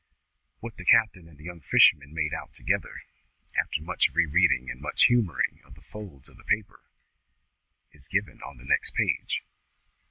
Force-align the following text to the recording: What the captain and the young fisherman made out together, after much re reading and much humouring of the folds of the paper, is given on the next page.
What 0.61 0.77
the 0.77 0.85
captain 0.85 1.27
and 1.29 1.37
the 1.37 1.43
young 1.43 1.61
fisherman 1.61 2.11
made 2.11 2.33
out 2.33 2.53
together, 2.55 3.03
after 3.55 3.83
much 3.83 4.09
re 4.15 4.25
reading 4.25 4.67
and 4.67 4.81
much 4.81 5.03
humouring 5.03 5.61
of 5.63 5.75
the 5.75 5.83
folds 5.83 6.27
of 6.27 6.37
the 6.37 6.43
paper, 6.43 6.79
is 7.91 8.07
given 8.07 8.41
on 8.41 8.57
the 8.57 8.65
next 8.65 8.95
page. 8.95 9.43